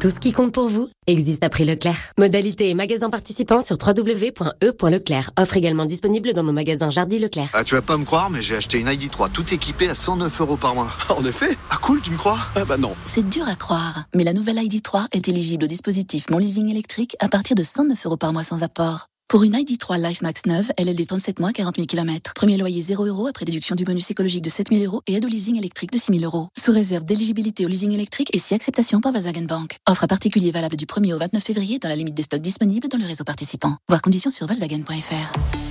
[0.00, 2.12] Tout ce qui compte pour vous existe à prix Leclerc.
[2.18, 5.30] Modalité et magasins participants sur www.e.leclerc.
[5.36, 7.48] Offre également disponible dans nos magasins Jardy Leclerc.
[7.52, 10.40] Ah, tu vas pas me croire, mais j'ai acheté une ID3 tout équipé à 109
[10.40, 10.92] euros par mois.
[11.08, 12.38] En effet Ah cool, tu me crois?
[12.54, 12.94] Ah bah non.
[13.04, 17.16] C'est dur à croire, mais la nouvelle ID3 est éligible au dispositif Mon Leasing électrique
[17.18, 19.06] à partir de 109 euros par mois sans apport.
[19.30, 22.32] Pour une ID3 Life Max 9, LLD 37 mois, 40 000 km.
[22.34, 25.26] Premier loyer 0 euros après déduction du bonus écologique de 7 000 euros et aide
[25.26, 26.48] au leasing électrique de 6 000 euros.
[26.56, 29.76] Sous réserve d'éligibilité au leasing électrique et si acceptation par Volkswagen Bank.
[29.86, 32.88] Offre à particulier valable du 1er au 29 février dans la limite des stocks disponibles
[32.88, 33.76] dans le réseau participant.
[33.90, 35.67] Voir conditions sur Volkswagen.fr.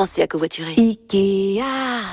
[0.00, 0.76] Pensez à covoiturer.
[0.78, 1.62] Ikea.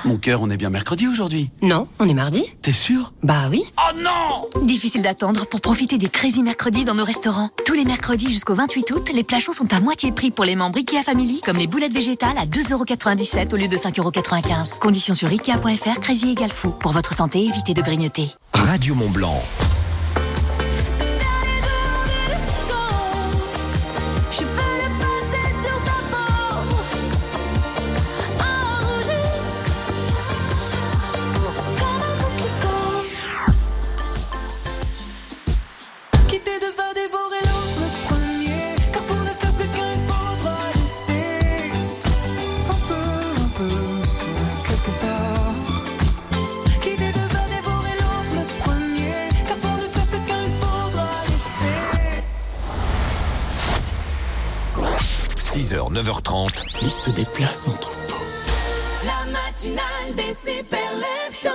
[0.04, 1.50] Mon cœur, on est bien mercredi aujourd'hui.
[1.62, 2.44] Non, on est mardi.
[2.60, 3.14] T'es sûr?
[3.22, 3.64] Bah oui.
[3.78, 7.48] Oh non Difficile d'attendre pour profiter des Crazy Mercredis dans nos restaurants.
[7.64, 10.54] Tous les mercredis jusqu'au 28 août, les plats chauds sont à moitié prix pour les
[10.54, 14.78] membres IKEA Family, comme les boulettes végétales à 2,97€ au lieu de 5,95€.
[14.80, 16.68] Conditions sur IKEA.fr, Crazy égale fou.
[16.68, 18.28] Pour votre santé, évitez de grignoter.
[18.52, 19.42] Radio Mont Blanc.
[55.88, 56.64] 6h, 9h30.
[56.82, 58.14] Il se déplace en troupeau.
[59.04, 61.48] La matinale des super leftos.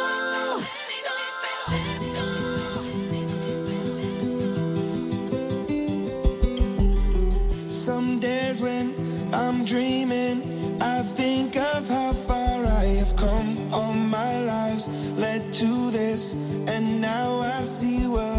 [7.68, 8.94] Some days when
[9.34, 10.42] I'm dreaming,
[10.82, 13.58] I think of how far I have come.
[13.74, 16.34] All my lives led to this,
[16.68, 18.33] and now I see what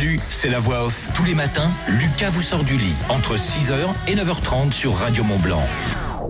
[0.00, 1.08] Salut, c'est la voix off.
[1.14, 3.74] Tous les matins, Lucas vous sort du lit entre 6h
[4.08, 5.62] et 9h30 sur Radio Mont Blanc.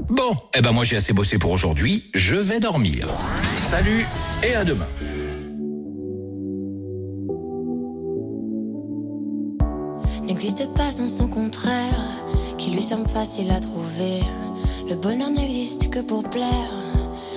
[0.09, 3.07] Bon, eh ben moi j'ai assez bossé pour aujourd'hui, je vais dormir.
[3.55, 4.05] Salut
[4.43, 4.89] et à demain.
[10.27, 12.25] n'existe pas sans son contraire,
[12.59, 14.25] qui lui semble facile à trouver.
[14.89, 16.73] Le bonheur n'existe que pour plaire,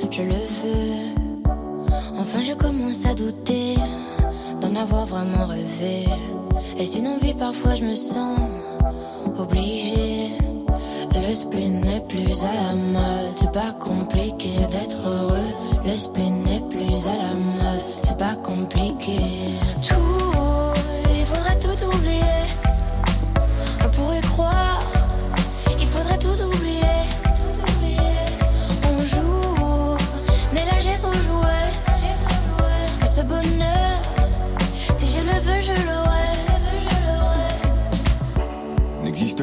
[0.09, 1.43] je le veux.
[2.15, 3.75] Enfin, je commence à douter
[4.73, 6.05] d'en avoir vraiment rêvé.
[6.77, 8.37] Est-ce une envie Parfois, je me sens
[9.37, 10.29] obligée.
[11.15, 15.81] Le spleen n'est plus à la mode, c'est pas compliqué d'être heureux.
[15.85, 19.19] Le spleen n'est plus à la mode, c'est pas compliqué.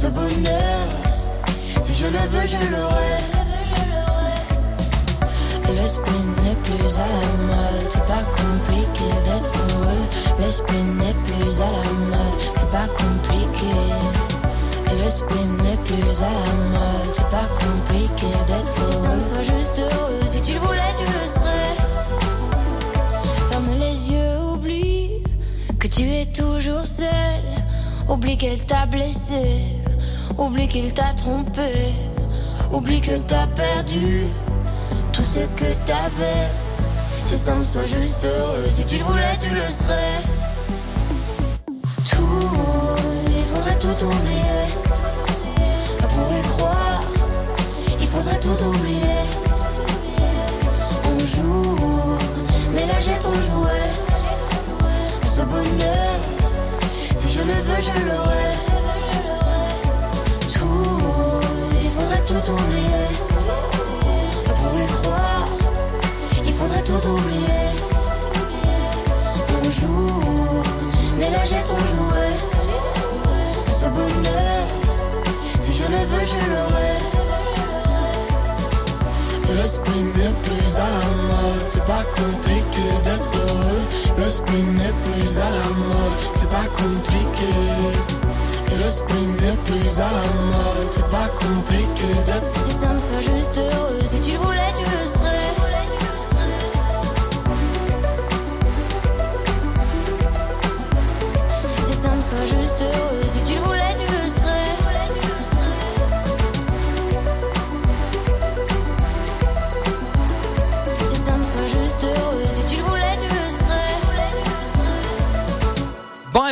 [0.00, 0.88] Ce bonheur,
[1.78, 3.20] si je le veux, je l'aurai.
[5.68, 10.04] Le spin n'est plus à la mode, c'est pas compliqué d'être heureux.
[10.38, 13.72] Le spin n'est plus à la mode, c'est pas compliqué.
[14.86, 18.92] Le spin n'est plus à la mode, c'est pas compliqué d'être heureux.
[18.92, 21.76] Si ça me soit juste heureux, si tu le voulais, tu le serais.
[23.50, 25.22] Ferme les yeux, oublie
[25.78, 27.42] que tu es toujours seul.
[28.08, 29.62] Oublie qu'elle t'a blessé,
[30.38, 31.92] oublie qu'il t'a trompé,
[32.72, 34.24] oublie que t'as perdu
[35.12, 36.48] tout ce que t'avais.
[37.24, 40.22] Si ça me soit juste heureux, si tu le voulais, tu le serais.
[42.08, 42.96] Tout,
[43.36, 44.66] il faudrait tout oublier.
[46.02, 47.02] On pourrait croire,
[48.00, 49.20] il faudrait tout oublier.
[51.04, 52.18] On joue,
[52.72, 53.80] mais là j'ai trop joué.
[55.22, 56.18] Ce bonheur,
[57.14, 58.69] si je le veux, je l'aurai.
[62.42, 63.08] Tout oublier.
[65.02, 65.48] Croire,
[66.46, 67.68] il faudrait tout oublier.
[69.62, 70.62] On joue,
[71.18, 72.26] mais là j'ai trop joué.
[73.68, 74.66] Ce bonheur,
[75.60, 76.94] si je le veux, je l'aurai.
[79.46, 83.82] Que l'esprit n'est plus à la mode, c'est pas compliqué d'être heureux.
[84.18, 87.52] L'esprit n'est plus à la mode, c'est pas compliqué.
[88.66, 91.79] Que l'esprit n'est plus à la mode, c'est pas compliqué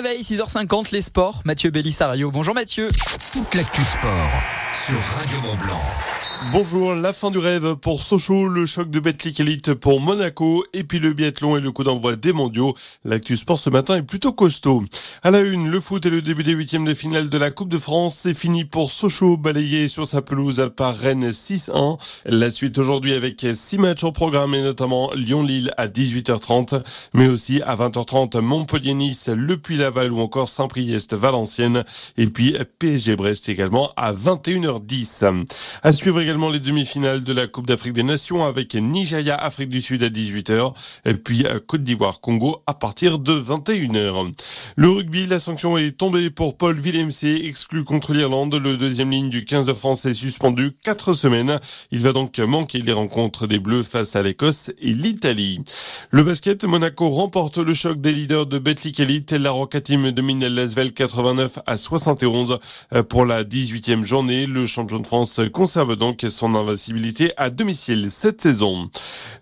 [0.03, 1.43] réveil, 6h50, les sports.
[1.45, 2.31] Mathieu Bellissario.
[2.31, 2.89] Bonjour Mathieu.
[3.33, 4.31] Toute l'actu sport
[4.73, 5.83] sur Radio Mont Blanc.
[6.53, 10.85] Bonjour, la fin du rêve pour Sochaux, le choc de Betclic Elite pour Monaco, et
[10.85, 12.75] puis le biathlon et le coup d'envoi des mondiaux.
[13.05, 14.85] L'actu sport ce matin est plutôt costaud.
[15.23, 17.69] À la une, le foot et le début des huitièmes de finale de la Coupe
[17.69, 21.99] de France, c'est fini pour Sochaux, balayé sur sa pelouse par Rennes 6-1.
[22.25, 26.81] La suite aujourd'hui avec six matchs au programme et notamment Lyon-Lille à 18h30,
[27.15, 31.85] mais aussi à 20h30 Montpellier-Nice, Le Puy-Laval ou encore Saint-Priest-Valenciennes,
[32.17, 35.45] et puis PSG-Brest également à 21h10.
[35.83, 39.81] À suivre également les demi-finales de la Coupe d'Afrique des Nations avec Nigeria, Afrique du
[39.81, 40.75] Sud à 18h,
[41.07, 44.35] et puis euh, Côte d'Ivoire, Congo à partir de 21h.
[44.77, 48.55] Le rugby, la sanction est tombée pour Paul Villemc, exclu contre l'Irlande.
[48.57, 51.61] Le deuxième ligne du 15 de France est suspendu 4 semaines.
[51.93, 55.63] Il va donc manquer les rencontres des Bleus face à l'Écosse et l'Italie.
[56.11, 59.33] Le basket, Monaco remporte le choc des leaders de Betclic Elite.
[59.33, 62.59] La Roca Team domine Lasvel 89 à 71
[63.09, 64.45] pour la 18e journée.
[64.45, 68.91] Le champion de France conserve donc son invincibilité à domicile cette saison.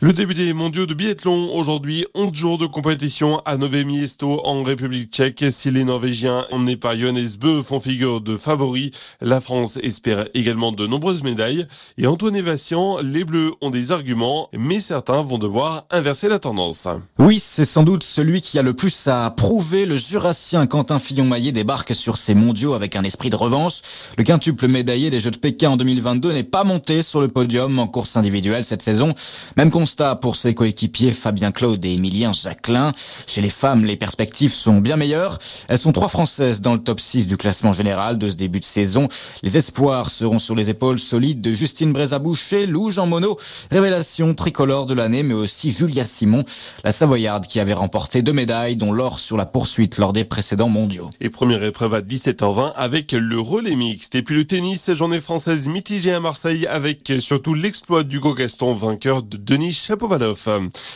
[0.01, 4.63] Le début des mondiaux de biathlon aujourd'hui, 11 jours de compétition à Nové Miesto en
[4.63, 5.45] République tchèque.
[5.51, 10.73] Si les Norvégiens emmenés par Johannes Bö font figure de favoris, la France espère également
[10.73, 11.67] de nombreuses médailles.
[11.99, 16.89] Et Antoine Vassian, les Bleus ont des arguments, mais certains vont devoir inverser la tendance.
[17.19, 19.87] Oui, c'est sans doute celui qui a le plus à prouver.
[19.87, 23.81] Le Jurassien Quentin Fillon-Maillet débarque sur ces mondiaux avec un esprit de revanche.
[24.19, 27.79] Le quintuple médaillé des Jeux de Pékin en 2022 n'est pas monté sur le podium
[27.79, 29.15] en course individuelle cette saison.
[29.57, 32.93] Même constat pour ses coéquipiers Fabien Claude et Emilien Jacquelin.
[33.27, 35.39] Chez les femmes, les perspectives sont bien meilleures.
[35.69, 38.65] Elles sont trois françaises dans le top 6 du classement général de ce début de
[38.65, 39.09] saison.
[39.43, 43.37] Les espoirs seront sur les épaules solides de Justine Brézaboucher, Lou Jean Monod,
[43.71, 46.45] révélation tricolore de l'année, mais aussi Julia Simon,
[46.85, 50.69] la Savoyarde qui avait remporté deux médailles, dont l'or sur la poursuite lors des précédents
[50.69, 51.11] mondiaux.
[51.21, 54.15] Et première épreuve à 17h20 avec le relais mixte.
[54.17, 59.23] Et puis le tennis, journée française mitigée à Marseille avec surtout l'exploit d'Hugo Gaston, vainqueur
[59.23, 60.49] de Denis Chapovalov.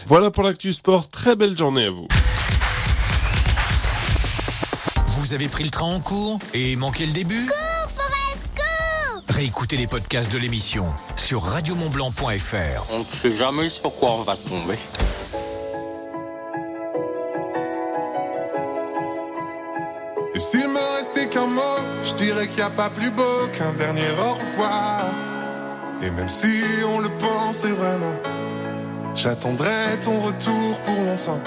[0.07, 1.09] Voilà pour l'actu sport.
[1.09, 2.09] Très belle journée à vous.
[5.07, 7.49] Vous avez pris le train en cours et manqué le début?
[9.29, 12.93] Réécoutez les podcasts de l'émission sur radiomontblanc.fr.
[12.93, 14.79] On ne sait jamais sur quoi on va tomber.
[20.35, 21.61] Et s'il me restait qu'un mot,
[22.05, 25.05] je dirais qu'il n'y a pas plus beau qu'un dernier au revoir.
[26.03, 28.15] Et même si on le pensait vraiment,
[29.15, 31.41] j'attendrai ton retour pour longtemps.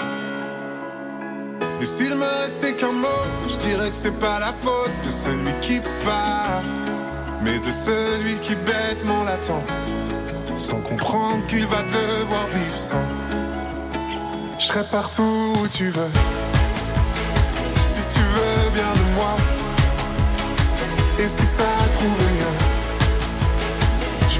[1.80, 5.52] Et s'il me restait qu'un mot, je dirais que c'est pas la faute de celui
[5.60, 6.62] qui part,
[7.42, 9.62] mais de celui qui bêtement l'attend,
[10.56, 13.04] sans comprendre qu'il va devoir vivre sans.
[14.58, 16.12] Je serai partout où tu veux,
[17.80, 19.36] si tu veux bien de moi,
[21.18, 22.63] et si t'as trouvé mieux,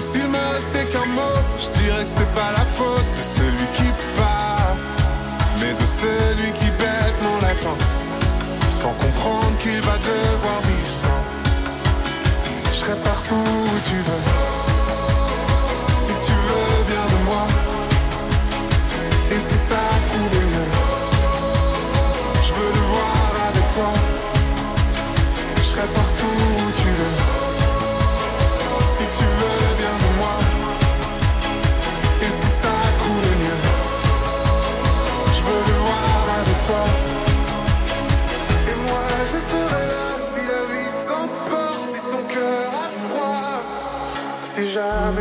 [0.00, 3.92] S'il me restait qu'un mot, je dirais que c'est pas la faute de celui qui
[4.16, 4.74] part,
[5.60, 7.76] mais de celui qui bêtement l'attend,
[8.70, 11.22] sans comprendre qu'il va devoir vivre sans.
[12.72, 14.39] Je serai partout où tu veux.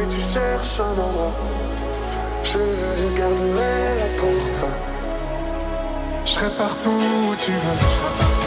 [0.08, 1.36] tu cherches un endroit.
[2.44, 4.70] Je le garderai pour toi.
[6.26, 8.39] Je serai partout où tu veux.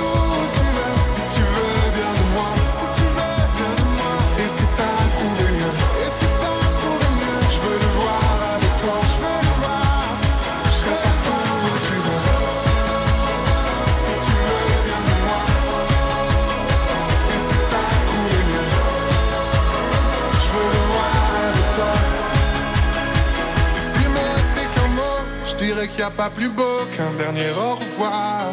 [25.92, 28.52] qu'il n'y a pas plus beau qu'un dernier au revoir.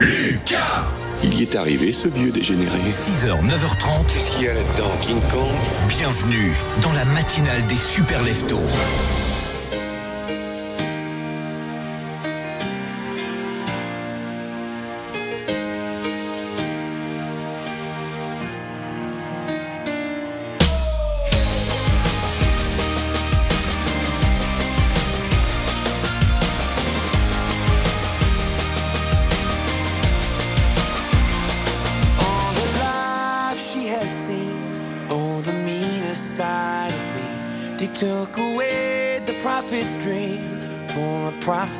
[0.00, 0.86] Lucas
[1.22, 2.78] Il y est arrivé ce vieux dégénéré.
[2.88, 4.06] 6h, 9h30.
[4.12, 5.50] Qu'est-ce qu'il y a là-dedans, King Kong?
[5.88, 6.52] Bienvenue
[6.82, 8.60] dans la matinale des super leftos.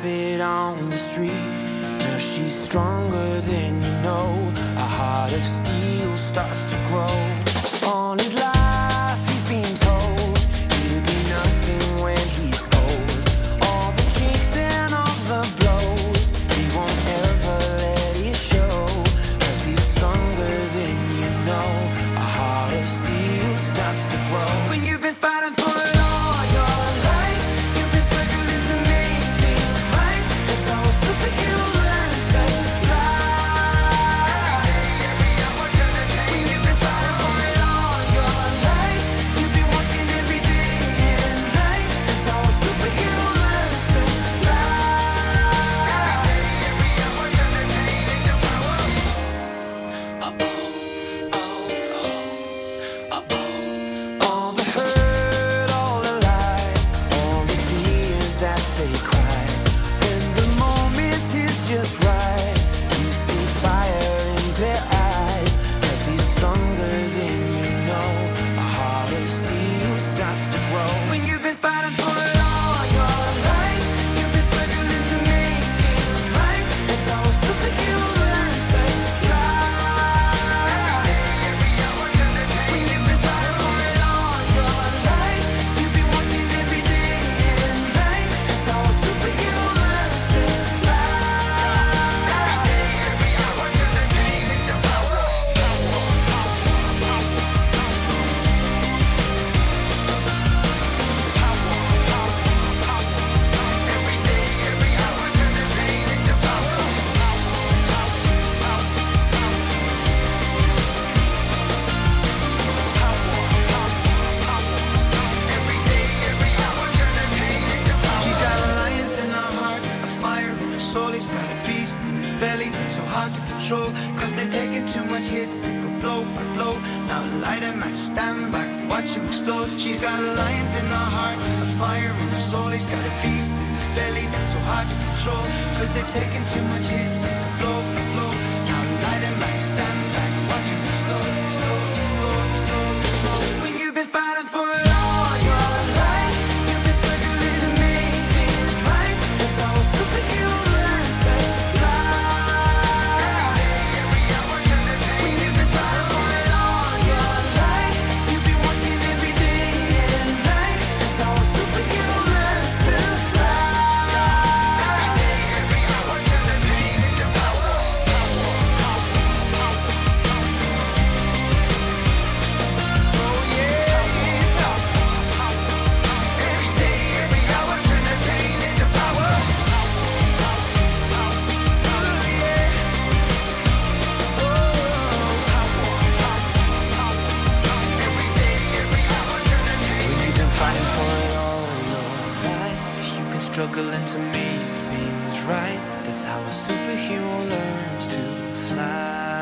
[0.01, 1.29] outfit on the street.
[1.99, 4.51] Now she's stronger than you know.
[4.75, 7.20] A heart of steel starts to grow.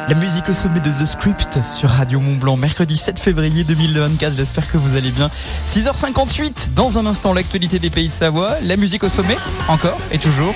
[0.08, 4.36] La musique au sommet de The Script sur Radio Mont Blanc, mercredi 7 février 2024.
[4.36, 5.32] J'espère que vous allez bien.
[5.68, 8.56] 6h58, dans un instant, l'actualité des pays de Savoie.
[8.62, 10.54] La musique au sommet, encore et toujours.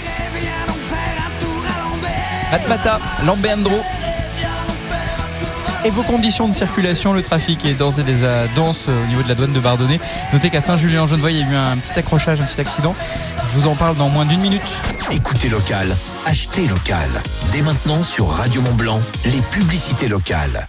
[2.51, 3.81] Matmata, Lambéandro.
[5.85, 9.27] Et vos conditions de circulation, le trafic est d'ores et déjà dense au niveau de
[9.27, 9.99] la douane de Bardonnay.
[10.31, 12.95] Notez qu'à Saint-Julien-en-Genevois, il y a eu un petit accrochage, un petit accident.
[13.53, 14.63] Je vous en parle dans moins d'une minute.
[15.11, 15.95] Écoutez local,
[16.25, 17.07] achetez local.
[17.51, 20.67] Dès maintenant sur Radio Mont Blanc, les publicités locales.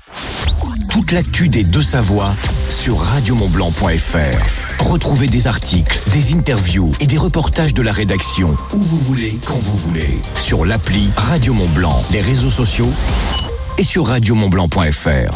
[0.91, 2.35] Toute l'actu des deux Savoies
[2.69, 4.85] sur radiomontblanc.fr.
[4.85, 9.57] Retrouvez des articles, des interviews et des reportages de la rédaction où vous voulez, quand
[9.57, 10.19] vous voulez.
[10.37, 12.91] Sur l'appli Radio Mont Blanc, les réseaux sociaux
[13.79, 15.33] et sur radiomontblanc.fr.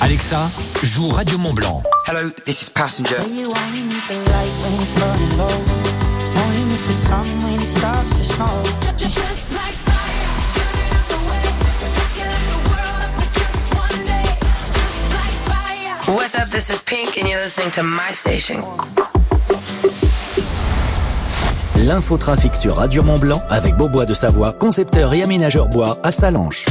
[0.00, 0.50] Alexa,
[0.82, 1.84] joue Radio Mont Blanc.
[2.08, 3.14] Hello, this is Passenger.
[6.74, 8.62] The sun when it starts to snow.
[8.96, 11.42] Just like fire, burning up the way.
[11.78, 14.28] Take like the world up for just one day.
[14.50, 16.16] Just like fire.
[16.16, 16.48] What's up?
[16.48, 18.64] This is Pink, and you're listening to my station.
[21.76, 26.66] L'infotrafic sur Radio Mont Blanc avec Beaubois de Savoie, concepteur et aménageur bois à Salanches.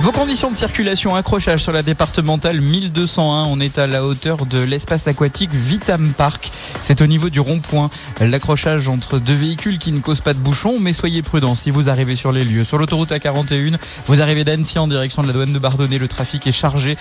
[0.00, 3.46] Vos conditions de circulation, accrochage sur la départementale 1201.
[3.46, 6.52] On est à la hauteur de l'espace aquatique Vitam Park.
[6.84, 7.90] C'est au niveau du rond-point.
[8.20, 11.90] L'accrochage entre deux véhicules qui ne causent pas de bouchon, mais soyez prudents si vous
[11.90, 12.64] arrivez sur les lieux.
[12.64, 13.76] Sur l'autoroute A41,
[14.06, 15.98] vous arrivez d'Annecy en direction de la douane de Bardonnay.
[15.98, 16.96] Le trafic est chargé.